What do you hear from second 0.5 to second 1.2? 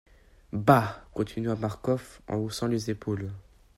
Bah!